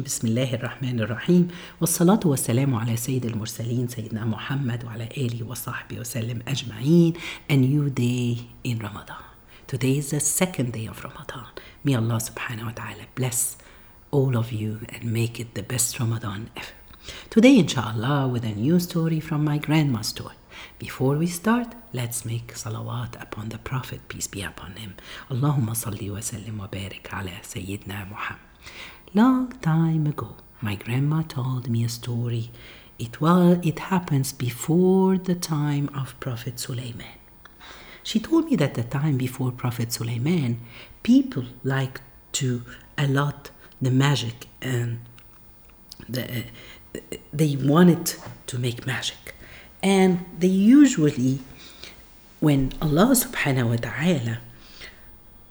الرجيم 0.00 0.04
بسم 0.04 0.26
الله 0.26 0.54
الرحمن 0.54 1.00
الرحيم 1.00 1.48
والصلاة 1.80 2.20
والسلام 2.24 2.74
على 2.74 2.96
سيد 2.96 3.26
المرسلين 3.26 3.88
سيدنا 3.88 4.24
محمد 4.24 4.84
وعلى 4.84 5.08
آله 5.16 5.46
وصحبه 5.46 6.00
وسلم 6.00 6.42
أجمعين 6.48 7.12
A 7.50 7.56
new 7.56 7.90
day 7.90 8.38
in 8.64 8.78
Ramadan 8.78 9.24
Today 9.66 9.98
is 9.98 10.10
the 10.10 10.20
second 10.20 10.72
day 10.72 10.86
of 10.86 11.04
Ramadan 11.04 11.46
May 11.84 11.94
Allah 11.94 12.18
subhanahu 12.20 12.66
wa 12.66 12.72
ta'ala 12.72 13.04
bless 13.14 13.56
all 14.10 14.36
of 14.36 14.52
you 14.52 14.80
and 14.88 15.12
make 15.12 15.38
it 15.38 15.54
the 15.54 15.62
best 15.62 15.98
Ramadan 16.00 16.50
ever 16.56 16.76
Today 17.30 17.58
inshallah 17.58 18.28
with 18.28 18.44
a 18.44 18.54
new 18.54 18.80
story 18.80 19.20
from 19.20 19.44
my 19.44 19.58
grandma's 19.58 20.08
story 20.08 20.36
Before 20.78 21.16
we 21.22 21.28
start, 21.40 21.68
let's 21.98 22.20
make 22.30 22.48
salawat 22.62 23.12
upon 23.26 23.48
the 23.52 23.60
Prophet, 23.70 24.00
peace 24.12 24.28
be 24.34 24.42
upon 24.52 24.72
him. 24.82 24.92
Allahumma 25.32 25.74
salli 25.82 26.08
wa 26.16 26.20
sallim 26.30 26.56
wa 26.62 26.68
barik 26.76 27.06
ala 27.18 27.36
Sayyidina 27.52 27.98
Muhammad. 28.12 28.50
Long 29.12 29.50
time 29.60 30.06
ago, 30.06 30.36
my 30.60 30.76
grandma 30.76 31.22
told 31.22 31.68
me 31.68 31.82
a 31.82 31.88
story. 31.88 32.52
It 32.96 33.20
was 33.20 33.58
it 33.64 33.80
happens 33.90 34.32
before 34.32 35.18
the 35.18 35.34
time 35.34 35.90
of 35.96 36.14
Prophet 36.20 36.60
Sulaiman. 36.60 37.18
She 38.04 38.20
told 38.20 38.44
me 38.44 38.54
that 38.56 38.74
the 38.74 38.84
time 38.84 39.16
before 39.16 39.50
Prophet 39.50 39.92
Sulaiman, 39.92 40.60
people 41.02 41.44
liked 41.64 42.02
to 42.34 42.62
a 42.96 43.08
lot 43.08 43.50
the 43.82 43.90
magic 43.90 44.46
and 44.62 45.00
the, 46.08 46.44
uh, 46.94 47.00
they 47.32 47.56
wanted 47.56 48.14
to 48.46 48.58
make 48.60 48.86
magic 48.86 49.34
and 49.82 50.24
they 50.38 50.46
usually 50.46 51.38
when 52.40 52.72
allah 52.82 53.14
subhanahu 53.14 53.70
wa 53.70 53.76
ta'ala 53.76 54.38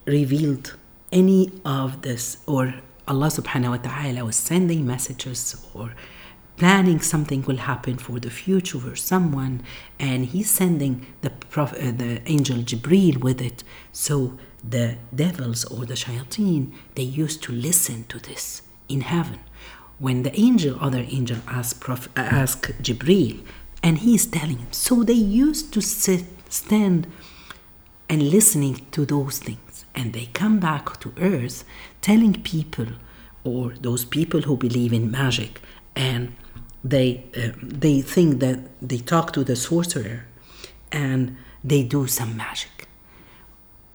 revealed 0.05 0.75
any 1.11 1.51
of 1.65 2.01
this 2.03 2.37
or 2.45 2.75
allah 3.09 3.27
subhanahu 3.39 3.71
wa 3.75 3.77
ta'ala 3.77 4.25
was 4.25 4.35
sending 4.35 4.85
messages 4.85 5.41
or 5.73 5.93
planning 6.57 6.99
something 6.99 7.41
will 7.43 7.61
happen 7.71 7.97
for 7.97 8.19
the 8.19 8.29
future 8.29 8.79
for 8.79 8.95
someone 8.95 9.61
and 9.97 10.27
he's 10.27 10.49
sending 10.49 11.05
the 11.21 11.29
prof, 11.29 11.73
uh, 11.73 11.91
the 12.03 12.21
angel 12.35 12.57
jibril 12.57 13.17
with 13.17 13.41
it 13.41 13.63
so 13.91 14.37
the 14.75 14.97
devils 15.23 15.63
or 15.65 15.85
the 15.85 15.93
shayateen 16.03 16.73
they 16.95 17.09
used 17.23 17.41
to 17.41 17.51
listen 17.51 18.03
to 18.05 18.19
this 18.19 18.61
in 18.87 19.01
heaven 19.01 19.39
when 19.99 20.23
the 20.23 20.33
angel 20.39 20.77
other 20.79 21.05
angel 21.09 21.39
asked 21.47 21.79
prof, 21.79 22.09
uh, 22.15 22.45
jibril 22.81 23.43
and 23.83 23.99
he's 23.99 24.25
telling 24.25 24.57
him. 24.57 24.71
So 24.71 25.03
they 25.03 25.13
used 25.13 25.73
to 25.73 25.81
sit, 25.81 26.25
stand 26.49 27.07
and 28.09 28.29
listening 28.29 28.87
to 28.91 29.05
those 29.05 29.39
things. 29.39 29.68
And 29.95 30.13
they 30.13 30.27
come 30.27 30.59
back 30.59 30.99
to 31.01 31.13
earth 31.17 31.63
telling 32.01 32.41
people, 32.41 32.87
or 33.43 33.73
those 33.81 34.05
people 34.05 34.41
who 34.41 34.57
believe 34.57 34.93
in 34.93 35.11
magic, 35.11 35.61
and 35.95 36.35
they, 36.83 37.25
uh, 37.35 37.57
they 37.61 38.01
think 38.01 38.39
that 38.39 38.59
they 38.81 38.99
talk 38.99 39.33
to 39.33 39.43
the 39.43 39.55
sorcerer 39.55 40.25
and 40.91 41.35
they 41.63 41.83
do 41.83 42.07
some 42.07 42.37
magic. 42.37 42.87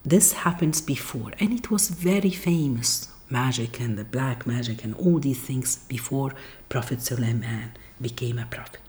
This 0.03 0.33
happens 0.33 0.81
before, 0.81 1.31
and 1.39 1.51
it 1.51 1.71
was 1.71 1.89
very 1.89 2.29
famous 2.29 3.09
magic 3.29 3.79
and 3.79 3.97
the 3.97 4.03
black 4.03 4.45
magic 4.45 4.83
and 4.83 4.93
all 4.95 5.17
these 5.19 5.41
things 5.41 5.77
before 5.87 6.33
Prophet 6.69 7.01
Sulaiman 7.01 7.71
became 7.99 8.37
a 8.37 8.45
prophet 8.45 8.81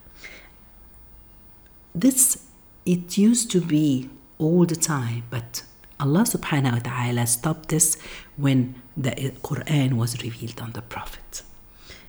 this 1.96 2.44
it 2.84 3.16
used 3.16 3.50
to 3.50 3.60
be 3.60 4.10
all 4.38 4.66
the 4.66 4.76
time 4.76 5.24
but 5.30 5.62
allah 5.98 6.24
subhanahu 6.24 6.74
wa 6.74 6.82
ta'ala 6.90 7.26
stopped 7.26 7.68
this 7.68 7.96
when 8.36 8.74
the 8.96 9.10
quran 9.42 9.94
was 9.94 10.22
revealed 10.22 10.60
on 10.60 10.72
the 10.72 10.82
prophet 10.82 11.42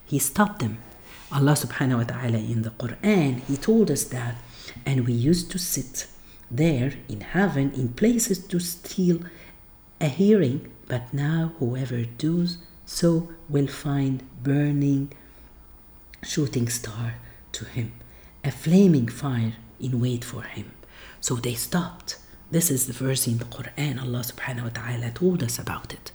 he 0.06 0.20
stopped 0.20 0.60
them 0.60 0.78
allah 1.32 1.54
subhanahu 1.54 2.00
wa 2.02 2.04
ta'ala 2.04 2.38
in 2.38 2.62
the 2.62 2.72
quran 2.72 3.42
he 3.48 3.58
told 3.58 3.92
us 3.92 4.04
that 4.06 4.36
and 4.86 5.06
we 5.08 5.14
used 5.14 5.52
to 5.52 5.58
sit 5.58 6.08
there 6.50 6.94
in 7.10 7.22
heaven 7.22 7.72
in 7.74 7.90
places 7.90 8.40
to 8.40 8.60
steal 8.60 9.20
a 10.00 10.08
hearing 10.08 10.72
but 10.88 11.14
now 11.14 11.52
whoever 11.60 12.04
does 12.18 12.58
so 12.86 13.30
will 13.50 13.68
find 13.68 14.24
burning 14.44 15.12
shooting 16.24 16.68
star 16.70 17.16
to 17.52 17.66
him 17.66 17.92
a 18.44 18.52
flaming 18.52 19.08
fire 19.08 19.54
in 19.80 20.00
wait 20.00 20.24
for 20.24 20.44
him. 20.44 20.72
So 21.20 21.36
they 21.36 21.54
stopped. 21.54 22.18
This 22.50 22.72
is 22.72 22.88
the 22.88 22.94
verse 22.94 23.28
in 23.28 23.40
the 23.40 23.46
Quran. 23.46 24.02
Allah 24.02 24.20
subhanahu 24.20 24.64
wa 24.64 24.70
ta'ala 24.70 25.12
told 25.12 25.44
us 25.44 25.60
about 25.60 25.94
it. 25.94 26.12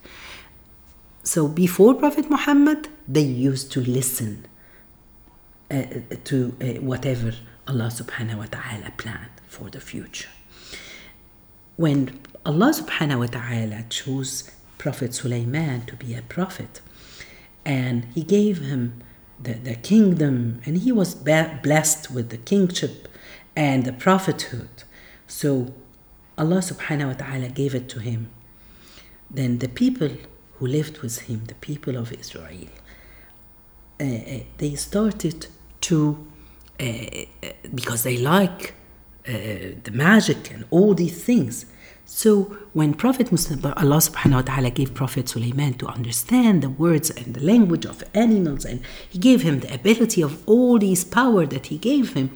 So 1.23 1.47
before 1.47 1.95
Prophet 1.95 2.31
Muhammad, 2.31 2.89
they 3.07 3.21
used 3.23 3.71
to 3.73 3.81
listen 3.81 4.47
uh, 5.71 5.85
to 6.25 6.57
uh, 6.61 6.81
whatever 6.81 7.33
Allah 7.69 7.91
subhanahu 7.93 8.39
wa 8.39 8.47
ta'ala 8.47 8.93
planned 8.97 9.31
for 9.47 9.71
the 9.71 9.81
future. 9.81 10.31
When 11.77 12.21
Allah 12.45 12.73
subhanahu 12.75 13.21
wa 13.21 13.27
ta'ala 13.27 13.85
chose 13.89 14.51
Prophet 14.79 15.15
Sulaiman 15.15 15.87
to 15.87 15.97
be 15.97 16.15
a 16.15 16.23
prophet, 16.23 16.81
and 17.65 18.07
he 18.15 18.23
gave 18.23 18.59
him 18.59 19.03
the, 19.41 19.55
the 19.55 19.77
kingdom, 19.77 20.61
and 20.65 20.79
he 20.79 20.91
was 20.91 21.15
blessed 21.15 22.11
with 22.11 22.31
the 22.31 22.39
kingship 22.39 23.07
and 23.55 23.85
the 23.85 23.93
prophethood. 23.93 24.83
So 25.27 25.73
Allah 26.43 26.63
subhanahu 26.73 27.09
wa 27.13 27.17
ta'ala 27.25 27.49
gave 27.61 27.73
it 27.81 27.87
to 27.95 27.99
him. 28.01 28.21
Then 29.39 29.59
the 29.65 29.69
people 29.83 30.11
who 30.57 30.67
lived 30.67 30.97
with 30.99 31.17
him, 31.29 31.39
the 31.47 31.61
people 31.69 31.95
of 31.97 32.13
Israel, 32.13 32.71
uh, 34.01 34.41
they 34.63 34.75
started 34.75 35.47
to, 35.89 36.27
uh, 36.81 36.87
because 37.79 38.03
they 38.03 38.19
like 38.19 38.75
uh, 39.29 39.33
the 39.87 39.93
magic 39.93 40.51
and 40.55 40.65
all 40.71 40.95
these 40.95 41.23
things. 41.23 41.55
So 42.05 42.31
when 42.73 42.91
Prophet 43.05 43.31
Mustafa, 43.31 43.71
Allah 43.83 44.01
subhanahu 44.09 44.41
wa 44.41 44.47
ta'ala 44.51 44.71
gave 44.71 44.89
Prophet 45.03 45.29
Sulaiman 45.29 45.75
to 45.75 45.87
understand 45.87 46.55
the 46.67 46.73
words 46.85 47.09
and 47.11 47.35
the 47.39 47.45
language 47.53 47.87
of 47.93 48.03
animals 48.15 48.65
and 48.65 48.83
he 49.09 49.19
gave 49.29 49.43
him 49.43 49.61
the 49.61 49.73
ability 49.73 50.21
of 50.29 50.33
all 50.49 50.79
these 50.79 51.05
power 51.05 51.47
that 51.47 51.67
he 51.67 51.79
gave 51.79 52.15
him, 52.15 52.35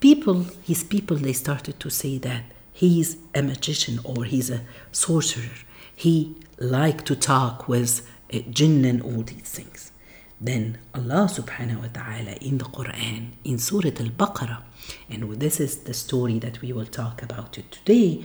people, 0.00 0.46
his 0.70 0.82
people, 0.82 1.16
they 1.18 1.34
started 1.34 1.78
to 1.84 1.90
say 1.90 2.16
that 2.28 2.42
he's 2.76 3.16
a 3.34 3.42
magician 3.42 3.98
or 4.04 4.24
he's 4.24 4.50
a 4.50 4.60
sorcerer. 4.92 5.56
He 5.94 6.36
like 6.58 7.06
to 7.06 7.16
talk 7.16 7.66
with 7.66 8.06
uh, 8.32 8.40
jinn 8.50 8.84
and 8.84 9.00
all 9.02 9.22
these 9.22 9.50
things. 9.58 9.92
Then 10.38 10.78
Allah 10.94 11.24
subhanahu 11.38 11.80
wa 11.80 11.88
ta'ala 12.00 12.32
in 12.48 12.58
the 12.58 12.66
Quran, 12.66 13.30
in 13.44 13.56
Surah 13.58 13.96
Al 14.04 14.12
Baqarah, 14.22 14.60
and 15.08 15.22
this 15.40 15.58
is 15.58 15.78
the 15.88 15.94
story 15.94 16.38
that 16.40 16.60
we 16.60 16.70
will 16.74 16.84
talk 16.84 17.22
about 17.22 17.56
it 17.56 17.72
today, 17.72 18.22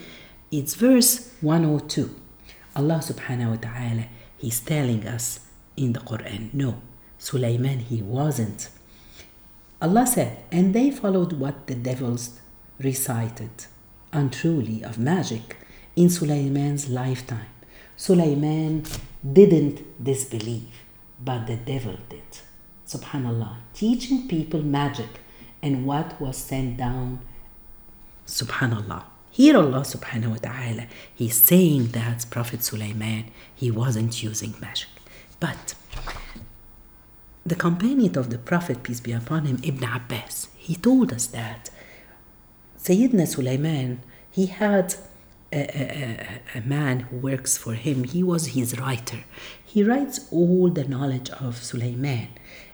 it's 0.51 0.75
verse 0.75 1.31
102. 1.39 2.13
Allah 2.75 2.99
subhanahu 3.01 3.51
wa 3.51 3.55
ta'ala, 3.55 4.05
He's 4.37 4.59
telling 4.59 5.07
us 5.07 5.39
in 5.77 5.93
the 5.93 6.01
Quran, 6.01 6.53
no, 6.53 6.81
Sulaiman, 7.17 7.79
he 7.79 8.01
wasn't 8.01 8.67
Allah 9.81 10.05
said, 10.05 10.43
and 10.51 10.75
they 10.75 10.91
followed 10.91 11.33
what 11.33 11.65
the 11.67 11.73
devils 11.73 12.39
recited 12.79 13.65
untruly 14.13 14.83
of 14.83 14.97
magic 14.97 15.57
in 15.95 16.09
Sulaiman's 16.09 16.89
lifetime. 16.89 17.47
Sulaiman 17.95 18.83
didn't 19.21 20.03
disbelieve, 20.03 20.83
but 21.23 21.47
the 21.47 21.55
devil 21.55 21.97
did. 22.09 22.23
Subhanallah, 22.87 23.57
teaching 23.73 24.27
people 24.27 24.61
magic 24.61 25.21
and 25.61 25.85
what 25.85 26.19
was 26.19 26.37
sent 26.37 26.77
down. 26.77 27.21
Subhanallah. 28.25 29.03
Here 29.29 29.55
Allah 29.55 29.81
subhanahu 29.81 30.31
wa 30.31 30.35
ta'ala, 30.37 30.87
He's 31.15 31.35
saying 31.35 31.87
that 31.89 32.25
Prophet 32.29 32.63
Sulaiman, 32.63 33.31
he 33.55 33.71
wasn't 33.71 34.21
using 34.21 34.55
magic. 34.59 34.89
But 35.39 35.75
the 37.45 37.55
companion 37.55 38.17
of 38.17 38.29
the 38.29 38.37
Prophet, 38.37 38.83
peace 38.83 38.99
be 38.99 39.13
upon 39.13 39.45
him, 39.45 39.59
Ibn 39.63 39.83
Abbas, 39.83 40.49
he 40.57 40.75
told 40.75 41.13
us 41.13 41.27
that 41.27 41.69
Sayyidina 42.83 43.27
Sulaiman, 43.27 44.01
he 44.31 44.47
had 44.47 44.95
a, 45.53 45.59
a, 45.59 46.57
a, 46.57 46.61
man 46.61 47.01
who 47.01 47.17
works 47.17 47.55
for 47.55 47.75
him. 47.75 48.05
He 48.05 48.23
was 48.23 48.47
his 48.47 48.79
writer. 48.79 49.23
He 49.63 49.83
writes 49.83 50.27
all 50.31 50.69
the 50.69 50.85
knowledge 50.85 51.29
of 51.29 51.63
Sulaiman. 51.63 52.29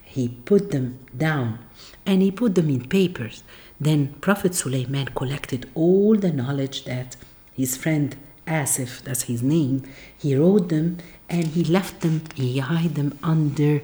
He 0.05 0.29
put 0.29 0.71
them 0.71 0.99
down 1.15 1.59
and 2.05 2.21
he 2.21 2.31
put 2.31 2.55
them 2.55 2.69
in 2.69 2.87
papers. 2.87 3.43
Then 3.81 4.13
Prophet 4.21 4.55
Sulaiman 4.55 5.07
collected 5.07 5.69
all 5.75 6.15
the 6.15 6.31
knowledge 6.31 6.85
that 6.85 7.17
his 7.53 7.75
friend 7.75 8.15
Asif, 8.47 9.01
that's 9.03 9.23
his 9.23 9.43
name, 9.43 9.83
he 10.17 10.35
wrote 10.35 10.69
them 10.69 10.99
and 11.29 11.47
he 11.47 11.65
left 11.65 11.99
them, 11.99 12.21
he 12.33 12.61
hid 12.61 12.95
them 12.95 13.19
under 13.21 13.81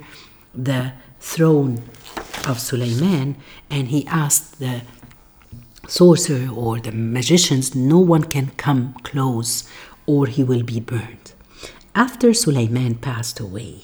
the 0.55 0.93
throne 1.19 1.83
of 2.47 2.59
Sulaiman 2.59 3.35
and 3.69 3.89
he 3.89 4.07
asked 4.07 4.59
the 4.59 4.83
sorcerer 5.88 6.50
or 6.53 6.80
the 6.80 6.91
magicians, 6.91 7.75
no 7.75 8.00
one 8.00 8.24
can 8.24 8.51
come 8.51 8.94
close 9.03 9.69
or 10.06 10.27
he 10.27 10.44
will 10.44 10.63
be 10.63 10.80
burned. 10.80 11.33
After 11.95 12.33
Sulaiman 12.33 12.95
passed 12.95 13.39
away, 13.39 13.81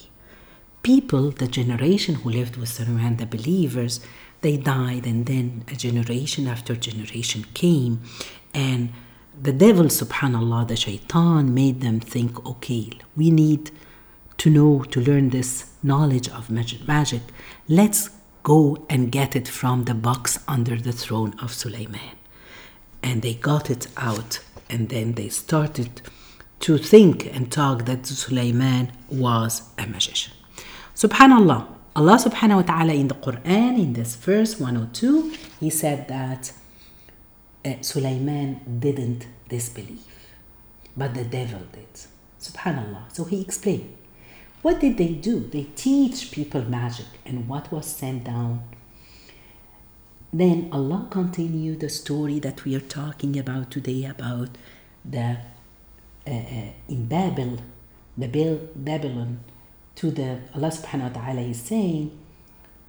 people, 0.81 1.31
the 1.31 1.47
generation 1.47 2.15
who 2.15 2.29
lived 2.29 2.57
with 2.57 2.69
Sulaiman, 2.69 3.17
the 3.17 3.25
believers, 3.25 3.99
they 4.41 4.57
died, 4.57 5.05
and 5.05 5.25
then 5.25 5.65
a 5.67 5.75
generation 5.75 6.47
after 6.47 6.75
generation 6.75 7.45
came, 7.53 8.01
and 8.53 8.91
the 9.41 9.51
devil, 9.51 9.85
subhanallah, 9.85 10.67
the 10.67 10.75
shaitan, 10.75 11.53
made 11.53 11.81
them 11.81 11.99
think 11.99 12.45
okay, 12.45 12.89
we 13.15 13.29
need 13.29 13.71
to 14.37 14.49
know, 14.49 14.83
to 14.83 15.01
learn 15.01 15.29
this 15.29 15.73
knowledge 15.83 16.29
of 16.29 16.49
magic. 16.49 17.21
Let's 17.67 18.09
go 18.43 18.85
and 18.89 19.11
get 19.11 19.35
it 19.35 19.47
from 19.47 19.85
the 19.85 19.93
box 19.93 20.39
under 20.47 20.75
the 20.75 20.91
throne 20.91 21.35
of 21.41 21.53
Suleiman. 21.53 22.17
And 23.01 23.21
they 23.21 23.33
got 23.33 23.69
it 23.69 23.87
out, 23.97 24.39
and 24.69 24.89
then 24.89 25.13
they 25.13 25.29
started 25.29 26.01
to 26.61 26.77
think 26.77 27.25
and 27.25 27.51
talk 27.51 27.85
that 27.85 28.05
Suleiman 28.05 28.91
was 29.09 29.63
a 29.77 29.87
magician. 29.87 30.33
Subhanallah, 30.95 31.67
Allah 31.95 32.17
subhanahu 32.17 32.57
wa 32.57 32.61
ta'ala 32.61 32.93
in 32.93 33.07
the 33.07 33.15
Quran, 33.15 33.79
in 33.79 33.93
this 33.93 34.15
verse 34.15 34.59
102, 34.59 35.33
He 35.59 35.69
said 35.69 36.07
that 36.09 36.51
uh, 37.65 37.73
Sulaiman 37.81 38.79
didn't 38.79 39.27
disbelieve, 39.47 40.03
but 40.95 41.13
the 41.13 41.23
devil 41.23 41.61
did. 41.71 41.87
Subhanallah. 42.39 43.13
So 43.13 43.23
He 43.23 43.41
explained. 43.41 43.95
What 44.61 44.79
did 44.81 44.97
they 44.97 45.13
do? 45.13 45.39
They 45.39 45.67
teach 45.75 46.31
people 46.31 46.61
magic 46.63 47.05
and 47.25 47.47
what 47.47 47.71
was 47.71 47.85
sent 47.85 48.25
down. 48.25 48.63
Then 50.33 50.69
Allah 50.71 51.07
continued 51.09 51.79
the 51.79 51.89
story 51.89 52.39
that 52.39 52.65
we 52.65 52.75
are 52.75 52.81
talking 52.81 53.39
about 53.39 53.71
today 53.71 54.05
about 54.05 54.49
the 55.03 55.37
uh, 56.27 56.31
uh, 56.31 56.71
in 56.87 57.07
Babel, 57.07 57.57
the 58.17 58.27
Babylon, 58.75 59.39
to 59.95 60.11
the 60.11 60.39
Allah 60.53 60.69
subhanahu 60.69 61.15
wa 61.15 61.21
ta'ala 61.21 61.41
is 61.41 61.61
saying, 61.61 62.11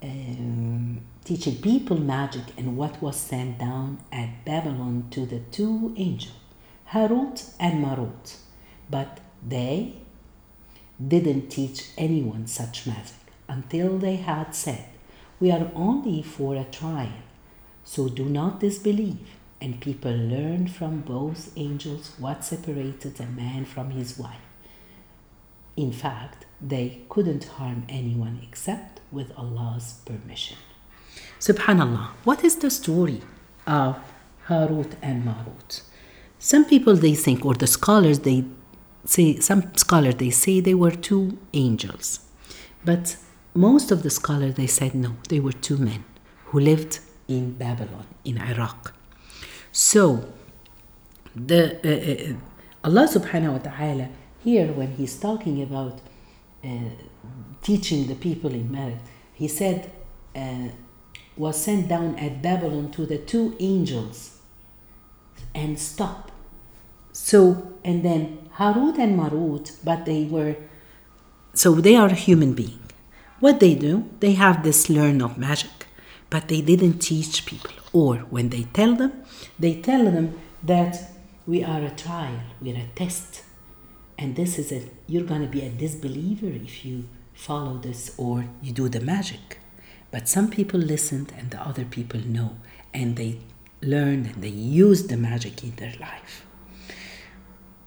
um, 0.03 1.01
teaching 1.25 1.57
people 1.57 1.99
magic 1.99 2.43
and 2.59 2.77
what 2.77 3.01
was 3.01 3.17
sent 3.17 3.59
down 3.59 3.99
at 4.13 4.45
Babylon 4.45 5.07
to 5.13 5.25
the 5.25 5.39
two 5.39 5.95
angels, 5.97 6.35
Harut 6.91 7.55
and 7.59 7.83
Marut. 7.83 8.37
But 8.91 9.21
they 9.47 9.95
didn't 11.06 11.49
teach 11.49 11.87
anyone 11.97 12.47
such 12.47 12.87
magic 12.87 13.14
until 13.49 13.99
they 13.99 14.17
had 14.17 14.55
said, 14.55 14.87
We 15.38 15.50
are 15.50 15.70
only 15.75 16.23
for 16.23 16.55
a 16.55 16.64
trial, 16.64 17.23
so 17.85 18.08
do 18.08 18.25
not 18.25 18.61
disbelieve. 18.61 19.29
And 19.62 19.81
people 19.81 20.12
learned 20.12 20.73
from 20.73 21.00
both 21.00 21.52
angels 21.56 22.12
what 22.19 22.44
separated 22.44 23.20
a 23.20 23.26
man 23.26 23.67
from 23.67 23.91
his 23.91 24.19
wife. 24.19 24.41
In 25.76 25.93
fact, 25.93 26.47
they 26.61 27.00
couldn't 27.08 27.44
harm 27.44 27.85
anyone 27.88 28.41
except 28.43 29.00
with 29.12 29.32
Allah's 29.37 30.00
permission. 30.05 30.56
Subhanallah, 31.38 32.08
what 32.25 32.44
is 32.44 32.56
the 32.56 32.70
story 32.70 33.20
of 33.67 33.99
Harut 34.47 34.93
and 35.02 35.25
Marut? 35.25 35.82
Some 36.38 36.64
people 36.64 36.97
they 36.97 37.14
think, 37.14 37.44
or 37.44 37.55
the 37.55 37.67
scholars 37.67 38.20
they 38.20 38.44
say, 39.05 39.38
some 39.41 39.75
scholars 39.76 40.17
they 40.17 40.31
say 40.31 40.61
they 40.61 40.75
were 40.75 40.91
two 40.91 41.38
angels, 41.52 42.20
but 42.85 43.17
most 43.55 43.91
of 43.91 44.02
the 44.02 44.11
scholars 44.11 44.55
they 44.55 44.67
said 44.67 44.94
no, 44.94 45.17
they 45.29 45.41
were 45.41 45.52
two 45.52 45.76
men 45.76 46.05
who 46.47 46.61
lived 46.61 47.00
in 47.29 47.52
Babylon, 47.52 48.06
in 48.25 48.38
Iraq. 48.38 48.94
So, 49.73 50.32
the 51.35 51.76
uh, 51.85 52.32
uh, 52.32 52.88
Allah 52.88 53.06
Subhanahu 53.08 53.52
wa 53.52 53.58
Taala 53.58 54.08
here 54.43 54.73
when 54.73 54.93
He's 54.93 55.19
talking 55.19 55.62
about 55.62 56.00
uh, 56.64 56.69
teaching 57.62 58.06
the 58.08 58.17
people 58.17 58.52
in 58.52 58.70
marriage, 58.70 58.99
He 59.35 59.49
said 59.49 59.93
uh, 60.35 60.69
was 61.37 61.62
sent 61.62 61.88
down 61.88 62.17
at 62.17 62.43
Babylon 62.43 62.91
to 62.93 63.06
the 63.06 63.19
two 63.19 63.56
angels 63.61 64.38
and 65.55 65.79
stop. 65.79 66.30
So 67.12 67.77
and 67.85 68.05
then 68.05 68.51
Harut 68.57 68.99
and 68.99 69.17
Marut, 69.17 69.73
but 69.85 70.05
they 70.05 70.25
were 70.25 70.57
so 71.55 71.75
they 71.75 71.97
are 71.97 72.11
human 72.11 72.55
being. 72.55 72.79
What 73.41 73.59
they 73.59 73.75
do, 73.75 74.09
they 74.21 74.33
have 74.33 74.62
this 74.62 74.91
learn 74.91 75.23
of 75.23 75.39
magic, 75.39 75.87
but 76.29 76.49
they 76.49 76.61
didn't 76.61 76.99
teach 76.99 77.47
people. 77.47 77.73
Or 77.93 78.17
when 78.35 78.51
they 78.51 78.65
tell 78.73 78.95
them, 78.95 79.12
they 79.59 79.81
tell 79.81 80.05
them 80.05 80.39
that 80.62 81.11
we 81.47 81.65
are 81.65 81.83
a 81.83 81.91
trial, 81.91 82.41
we're 82.61 82.77
a 82.77 82.89
test. 82.95 83.43
And 84.19 84.37
this 84.37 84.59
is 84.59 84.71
it. 84.71 84.93
you're 85.07 85.25
gonna 85.25 85.47
be 85.47 85.62
a 85.62 85.71
disbeliever 85.71 86.47
if 86.47 86.85
you 86.85 87.09
follow 87.33 87.79
this 87.79 88.15
or 88.19 88.45
you 88.62 88.73
do 88.73 88.89
the 88.89 89.01
magic. 89.01 89.59
But 90.11 90.29
some 90.29 90.51
people 90.51 90.79
listened 90.79 91.33
and 91.39 91.51
the 91.51 91.61
other 91.61 91.85
people 91.85 92.21
know 92.21 92.59
and 92.93 93.17
they 93.17 93.39
learned 93.81 94.27
and 94.27 94.43
they 94.43 94.49
used 94.49 95.09
the 95.09 95.17
magic 95.17 95.65
in 95.65 95.75
their 95.77 95.95
life. 95.99 96.45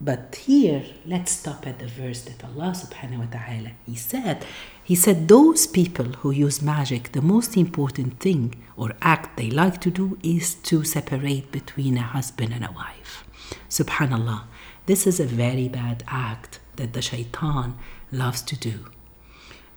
But 0.00 0.34
here, 0.46 0.84
let's 1.06 1.32
stop 1.32 1.66
at 1.66 1.78
the 1.78 1.86
verse 1.86 2.22
that 2.22 2.44
Allah 2.44 2.72
subhanahu 2.74 3.18
wa 3.18 3.26
ta'ala 3.30 3.70
He 3.86 3.94
said, 3.94 4.44
He 4.82 4.94
said, 4.94 5.28
those 5.28 5.66
people 5.66 6.06
who 6.20 6.30
use 6.30 6.60
magic, 6.60 7.12
the 7.12 7.22
most 7.22 7.56
important 7.56 8.20
thing 8.20 8.62
or 8.76 8.92
act 9.00 9.36
they 9.36 9.50
like 9.50 9.80
to 9.82 9.90
do 9.90 10.18
is 10.22 10.54
to 10.54 10.84
separate 10.84 11.52
between 11.52 11.96
a 11.96 12.02
husband 12.02 12.52
and 12.52 12.64
a 12.64 12.72
wife. 12.72 13.24
Subhanallah, 13.70 14.44
this 14.86 15.06
is 15.06 15.20
a 15.20 15.24
very 15.24 15.68
bad 15.68 16.02
act 16.08 16.60
that 16.76 16.92
the 16.92 17.02
shaitan 17.02 17.78
loves 18.10 18.42
to 18.42 18.56
do. 18.56 18.86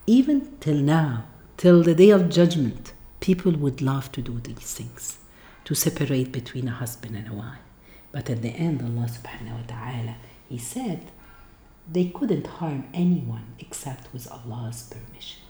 Even 0.07 0.57
till 0.59 0.77
now, 0.77 1.25
till 1.57 1.83
the 1.83 1.95
day 1.95 2.09
of 2.09 2.29
judgment, 2.29 2.93
people 3.19 3.51
would 3.51 3.81
love 3.81 4.11
to 4.13 4.21
do 4.21 4.39
these 4.39 4.73
things, 4.73 5.19
to 5.65 5.75
separate 5.75 6.31
between 6.31 6.67
a 6.67 6.71
husband 6.71 7.15
and 7.15 7.27
a 7.27 7.33
wife. 7.33 7.66
But 8.12 8.30
at 8.30 8.42
the 8.42 8.50
end, 8.50 8.81
Allah 8.81 9.07
subhanahu 9.09 9.62
wa 9.62 9.65
ta'ala, 9.68 10.15
He 10.50 10.57
said 10.57 11.12
they 11.92 12.06
couldn't 12.06 12.48
harm 12.48 12.88
anyone 12.94 13.56
except 13.59 14.12
with 14.13 14.31
Allah's 14.31 14.83
permission. 14.83 15.42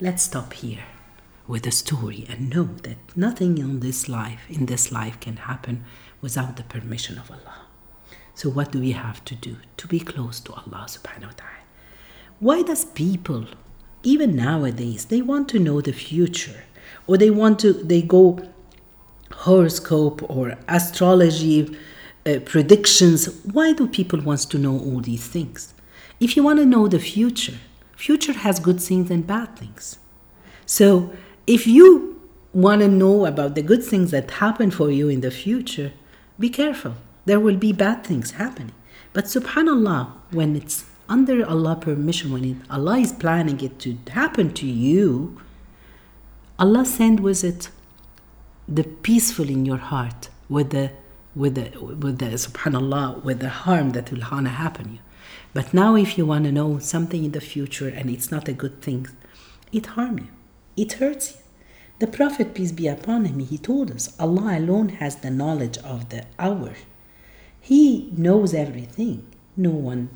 Let's 0.00 0.22
stop 0.22 0.52
here 0.52 0.84
with 1.46 1.62
the 1.64 1.70
story 1.70 2.26
and 2.28 2.50
know 2.50 2.64
that 2.82 2.98
nothing 3.16 3.58
in 3.58 3.80
this 3.80 4.08
life, 4.08 4.46
in 4.48 4.66
this 4.66 4.92
life, 4.92 5.18
can 5.20 5.36
happen 5.36 5.84
without 6.20 6.56
the 6.56 6.62
permission 6.62 7.18
of 7.18 7.30
Allah. 7.30 7.66
So 8.34 8.48
what 8.48 8.72
do 8.72 8.80
we 8.80 8.92
have 8.92 9.24
to 9.26 9.34
do 9.34 9.56
to 9.76 9.86
be 9.86 10.00
close 10.00 10.40
to 10.40 10.52
Allah 10.52 10.86
subhanahu 10.88 11.26
wa 11.26 11.36
ta'ala? 11.36 11.64
Why 12.38 12.62
does 12.62 12.84
people, 12.86 13.46
even 14.02 14.34
nowadays, 14.34 15.06
they 15.06 15.20
want 15.20 15.48
to 15.50 15.58
know 15.58 15.80
the 15.80 15.92
future 15.92 16.64
or 17.06 17.18
they 17.18 17.30
want 17.30 17.58
to 17.60 17.72
they 17.72 18.00
go 18.00 18.38
horoscope 19.32 20.22
or 20.30 20.56
astrology 20.68 21.76
uh, 22.26 22.38
predictions. 22.44 23.26
Why 23.44 23.72
do 23.72 23.86
people 23.86 24.20
want 24.20 24.40
to 24.50 24.58
know 24.58 24.78
all 24.78 25.00
these 25.00 25.26
things? 25.26 25.74
If 26.18 26.36
you 26.36 26.42
want 26.42 26.58
to 26.58 26.66
know 26.66 26.86
the 26.86 26.98
future, 26.98 27.58
future 27.96 28.32
has 28.32 28.60
good 28.60 28.80
things 28.80 29.10
and 29.10 29.26
bad 29.26 29.56
things. 29.56 29.98
So 30.66 31.12
if 31.46 31.66
you 31.66 32.20
want 32.52 32.80
to 32.82 32.88
know 32.88 33.26
about 33.26 33.54
the 33.54 33.62
good 33.62 33.82
things 33.82 34.10
that 34.10 34.30
happen 34.30 34.70
for 34.70 34.90
you 34.90 35.08
in 35.08 35.20
the 35.20 35.30
future, 35.30 35.92
be 36.38 36.50
careful. 36.50 36.94
There 37.24 37.40
will 37.40 37.56
be 37.56 37.72
bad 37.72 38.04
things 38.04 38.32
happening. 38.32 38.72
But 39.12 39.24
subhanallah, 39.24 40.12
when 40.30 40.56
it's 40.56 40.84
under 41.08 41.44
Allah 41.44 41.76
permission, 41.76 42.32
when 42.32 42.44
it, 42.44 42.56
Allah 42.70 42.98
is 42.98 43.12
planning 43.12 43.60
it 43.60 43.78
to 43.80 43.98
happen 44.12 44.52
to 44.54 44.66
you, 44.66 45.40
Allah 46.58 46.84
send 46.84 47.20
with 47.20 47.42
it 47.42 47.70
the 48.68 48.84
peaceful 48.84 49.48
in 49.48 49.64
your 49.66 49.78
heart, 49.78 50.28
with 50.48 50.70
the 50.70 50.92
with 51.34 51.54
the 51.54 51.78
with 51.80 52.18
the 52.18 52.26
subhanallah 52.26 53.22
with 53.22 53.40
the 53.40 53.48
harm 53.48 53.90
that 53.90 54.10
will 54.10 54.20
gonna 54.20 54.48
happen 54.50 54.94
you. 54.94 54.98
But 55.52 55.72
now 55.74 55.96
if 55.96 56.16
you 56.18 56.26
want 56.26 56.44
to 56.44 56.52
know 56.52 56.78
something 56.78 57.24
in 57.24 57.32
the 57.32 57.40
future 57.40 57.88
and 57.88 58.10
it's 58.10 58.30
not 58.30 58.48
a 58.48 58.52
good 58.52 58.82
thing 58.82 59.08
it 59.72 59.86
harm 59.86 60.18
you. 60.18 60.28
It 60.76 60.94
hurts 60.94 61.32
you. 61.32 61.38
The 62.00 62.06
prophet 62.06 62.54
peace 62.54 62.72
be 62.72 62.88
upon 62.88 63.26
him 63.26 63.38
he 63.40 63.58
told 63.58 63.90
us 63.90 64.14
allah 64.18 64.58
alone 64.58 64.88
has 65.00 65.16
the 65.16 65.30
knowledge 65.30 65.78
of 65.78 66.08
the 66.08 66.24
hour. 66.38 66.74
He 67.60 68.10
knows 68.16 68.54
everything. 68.54 69.26
No 69.56 69.70
one 69.70 70.08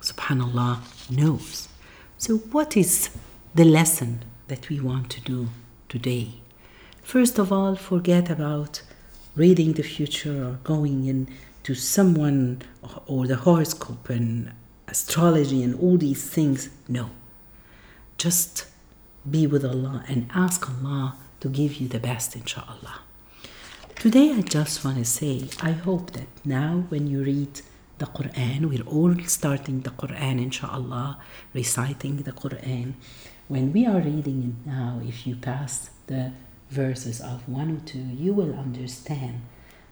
subhanallah 0.00 1.10
knows. 1.10 1.68
So 2.16 2.38
what 2.38 2.76
is 2.76 3.10
the 3.54 3.64
lesson 3.64 4.24
that 4.48 4.68
we 4.68 4.80
want 4.80 5.10
to 5.10 5.20
do 5.20 5.48
today? 5.88 6.40
First 7.02 7.38
of 7.38 7.52
all 7.52 7.76
forget 7.76 8.30
about 8.30 8.82
reading 9.36 9.74
the 9.74 9.82
future 9.82 10.44
or 10.48 10.58
going 10.64 11.06
in 11.06 11.28
to 11.62 11.74
someone 11.74 12.62
or 13.06 13.26
the 13.26 13.36
horoscope 13.36 14.08
and 14.08 14.52
astrology 14.88 15.62
and 15.62 15.74
all 15.78 15.98
these 15.98 16.28
things. 16.28 16.70
No. 16.88 17.10
Just 18.18 18.66
be 19.30 19.46
with 19.46 19.64
Allah 19.64 20.04
and 20.08 20.30
ask 20.34 20.68
Allah 20.70 21.16
to 21.40 21.48
give 21.48 21.74
you 21.74 21.86
the 21.88 21.98
best, 21.98 22.34
inshallah. 22.34 23.00
Today, 23.96 24.32
I 24.32 24.40
just 24.40 24.84
want 24.84 24.98
to 24.98 25.04
say, 25.04 25.48
I 25.60 25.72
hope 25.72 26.12
that 26.12 26.28
now 26.44 26.84
when 26.88 27.06
you 27.06 27.22
read 27.22 27.60
the 27.98 28.06
Quran, 28.06 28.66
we're 28.66 28.84
all 28.84 29.14
starting 29.26 29.80
the 29.80 29.90
Quran, 29.90 30.40
inshallah, 30.40 31.18
reciting 31.52 32.18
the 32.18 32.32
Quran. 32.32 32.94
When 33.48 33.72
we 33.72 33.86
are 33.86 34.00
reading 34.00 34.42
it 34.48 34.68
now, 34.68 35.00
if 35.04 35.26
you 35.26 35.36
pass 35.36 35.90
the 36.06 36.32
verses 36.70 37.20
of 37.20 37.48
1 37.48 37.70
or 37.70 37.80
2, 37.86 37.98
you 37.98 38.32
will 38.32 38.54
understand 38.54 39.42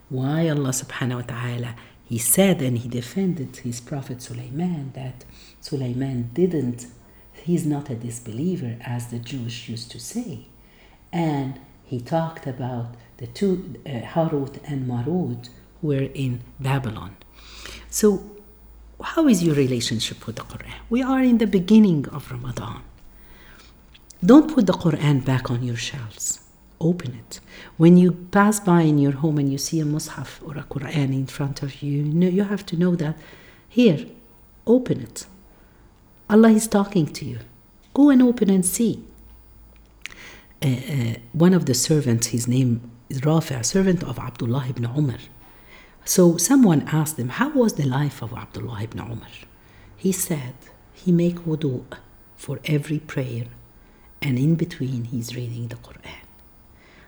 why 0.09 0.49
Allah 0.49 0.71
subhanahu 0.71 1.17
wa 1.17 1.23
ta'ala 1.23 1.75
he 2.05 2.19
said 2.19 2.61
and 2.61 2.79
he 2.79 2.89
defended 2.89 3.57
his 3.57 3.81
prophet 3.81 4.21
Sulaiman 4.21 4.93
that 4.95 5.25
Sulaiman 5.61 6.31
didn't 6.35 6.87
he's 7.33 7.67
not 7.67 7.91
a 7.91 7.95
disbeliever 7.95 8.77
as 8.83 9.09
the 9.09 9.19
Jews 9.19 9.69
used 9.69 9.91
to 9.91 9.99
say. 10.01 10.47
And 11.13 11.61
he 11.85 12.01
talked 12.01 12.47
about 12.47 12.95
the 13.17 13.27
two 13.27 13.75
uh, 13.87 14.01
Harut 14.13 14.59
and 14.65 14.87
Marut 14.89 15.49
who 15.81 15.89
were 15.89 16.09
in 16.15 16.41
Babylon. 16.61 17.17
So 17.91 18.23
how 19.03 19.27
is 19.29 19.43
your 19.43 19.55
relationship 19.55 20.27
with 20.27 20.37
the 20.37 20.43
Quran? 20.43 20.75
We 20.89 21.03
are 21.03 21.23
in 21.23 21.39
the 21.39 21.47
beginning 21.47 22.09
of 22.09 22.31
Ramadan. 22.31 22.83
Don't 24.25 24.55
put 24.55 24.67
the 24.67 24.73
Quran 24.73 25.25
back 25.25 25.51
on 25.51 25.63
your 25.63 25.77
shelves 25.77 26.44
open 26.81 27.15
it. 27.15 27.41
When 27.77 27.97
you 27.97 28.13
pass 28.13 28.61
by 28.61 28.83
in 28.83 28.99
your 28.99 29.13
home 29.13 29.39
and 29.39 29.51
you 29.51 29.59
see 29.59 29.81
a 29.81 29.85
mushaf 29.85 30.47
or 30.47 30.59
a 30.59 30.65
Quran 30.65 31.13
in 31.13 31.27
front 31.27 31.63
of 31.63 31.83
you, 31.83 32.03
you, 32.03 32.05
know, 32.05 32.29
you 32.29 32.45
have 32.45 32.67
to 32.67 32.77
know 32.77 32.95
that 32.97 33.17
here, 33.69 34.07
open 34.67 35.01
it. 35.01 35.27
Allah 36.29 36.51
is 36.51 36.67
talking 36.67 37.07
to 37.07 37.25
you. 37.25 37.39
Go 37.93 38.11
and 38.11 38.23
open 38.23 38.51
and 38.51 38.65
see. 38.65 39.05
Uh, 40.63 40.69
uh, 40.69 41.15
one 41.33 41.53
of 41.55 41.67
the 41.67 41.75
servants, 41.75 42.29
his 42.29 42.49
name 42.49 42.91
is 43.09 43.21
Nafi, 43.21 43.59
a 43.59 43.65
servant 43.65 44.03
of 44.03 44.19
Abdullah 44.19 44.67
ibn 44.69 44.85
Umar. 44.85 45.19
So 46.05 46.37
someone 46.37 46.89
asked 46.89 47.19
him, 47.19 47.29
How 47.31 47.51
was 47.51 47.75
the 47.75 47.87
life 47.87 48.23
of 48.23 48.33
Abdullah 48.33 48.83
ibn 48.83 49.01
Umar? 49.01 49.29
He 49.97 50.13
said, 50.13 50.55
He 50.93 51.13
make 51.13 51.37
wudu 51.47 51.85
for 52.37 52.61
every 52.65 52.99
prayer, 52.99 53.47
and 54.21 54.39
in 54.39 54.55
between, 54.55 55.05
he's 55.05 55.35
reading 55.35 55.69
the 55.69 55.77
Quran. 55.77 56.24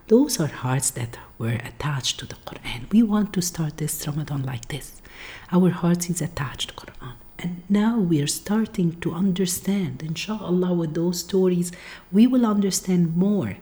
Those 0.08 0.38
are 0.38 0.46
hearts 0.46 0.90
that 0.90 1.18
were 1.36 1.58
attached 1.64 2.20
to 2.20 2.26
the 2.26 2.36
Quran. 2.46 2.88
We 2.92 3.02
want 3.02 3.32
to 3.32 3.42
start 3.42 3.78
this 3.78 4.06
Ramadan 4.06 4.44
like 4.44 4.68
this. 4.68 5.02
Our 5.50 5.70
hearts 5.70 6.08
is 6.08 6.22
attached 6.22 6.68
to 6.68 6.74
Quran. 6.76 7.14
And 7.40 7.64
now 7.68 7.98
we 7.98 8.22
are 8.22 8.28
starting 8.28 9.00
to 9.00 9.12
understand, 9.12 10.04
inshallah, 10.04 10.74
with 10.74 10.94
those 10.94 11.18
stories, 11.18 11.72
we 12.12 12.28
will 12.28 12.46
understand 12.46 13.16
more. 13.16 13.56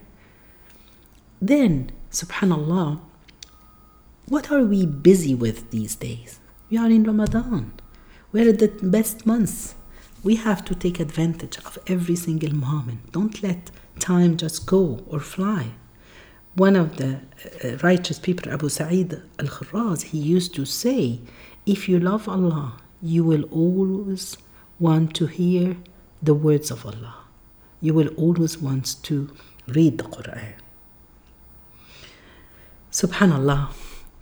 Then, 1.41 1.91
subhanallah, 2.11 2.99
what 4.27 4.51
are 4.51 4.63
we 4.63 4.85
busy 4.85 5.33
with 5.33 5.71
these 5.71 5.95
days? 5.95 6.39
We 6.69 6.77
are 6.77 6.91
in 6.91 7.05
Ramadan. 7.05 7.73
We're 8.31 8.53
the 8.53 8.67
best 8.83 9.25
months. 9.25 9.73
We 10.23 10.35
have 10.35 10.63
to 10.65 10.75
take 10.75 10.99
advantage 10.99 11.57
of 11.57 11.79
every 11.87 12.15
single 12.15 12.53
moment. 12.53 13.11
Don't 13.13 13.41
let 13.41 13.71
time 13.97 14.37
just 14.37 14.67
go 14.67 15.03
or 15.07 15.19
fly 15.19 15.71
one 16.55 16.75
of 16.75 16.97
the 16.97 17.19
uh, 17.63 17.77
righteous 17.83 18.17
people, 18.17 18.51
Abu 18.51 18.69
Sa'id 18.69 19.21
al 19.39 19.47
Kharraz, 19.47 20.03
he 20.03 20.17
used 20.17 20.55
to 20.55 20.65
say, 20.65 21.19
If 21.65 21.89
you 21.89 21.99
love 21.99 22.27
Allah, 22.29 22.77
you 23.01 23.23
will 23.23 23.43
always 23.51 24.37
want 24.79 25.13
to 25.15 25.27
hear 25.27 25.77
the 26.23 26.33
words 26.33 26.71
of 26.71 26.85
Allah. 26.85 27.15
You 27.81 27.93
will 27.93 28.07
always 28.15 28.57
want 28.57 29.03
to 29.03 29.31
read 29.67 29.97
the 29.97 30.05
Quran. 30.05 30.53
Subhanallah. 32.91 33.69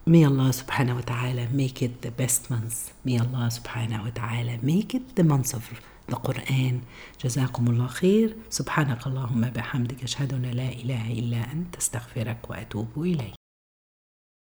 May 0.06 0.26
Allah 0.26 0.50
subhanahu 0.52 0.96
wa 0.96 1.02
ta'ala 1.02 1.48
make 1.52 1.82
it 1.82 2.02
the 2.02 2.12
best 2.12 2.50
month. 2.50 2.92
May 3.06 3.20
Allah 3.20 3.48
subhanahu 3.50 4.04
wa 4.04 4.10
ta'ala 4.14 4.58
make 4.62 4.94
it 4.94 5.16
the 5.16 5.24
month 5.24 5.54
of 5.54 5.72
Quran. 6.12 6.74
جزاكم 7.24 7.68
الله 7.68 7.88
خير 7.88 8.36
سبحانك 8.50 9.08
اللهم 9.08 9.42
بحمدك 9.42 10.04
أشهد 10.04 10.34
أن 10.34 10.46
لا 10.46 10.70
إله 10.70 11.12
إلا 11.12 11.52
أنت 11.52 11.76
أستغفرك 11.76 12.50
وأتوب 12.50 12.88
إليك 12.98 13.43